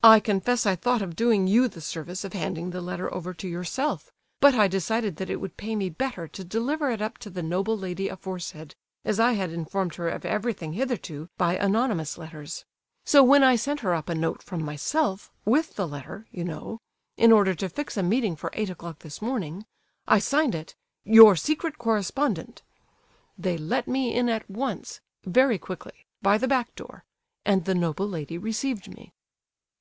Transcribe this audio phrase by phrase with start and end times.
[0.00, 3.46] "I confess I thought of doing you the service of handing the letter over to
[3.46, 7.28] yourself, but I decided that it would pay me better to deliver it up to
[7.28, 8.74] the noble lady aforesaid,
[9.04, 12.64] as I had informed her of everything hitherto by anonymous letters;
[13.04, 16.78] so when I sent her up a note from myself, with the letter, you know,
[17.18, 19.66] in order to fix a meeting for eight o'clock this morning,
[20.06, 22.62] I signed it 'your secret correspondent.'
[23.36, 27.04] They let me in at once—very quickly—by the back door,
[27.44, 29.12] and the noble lady received me."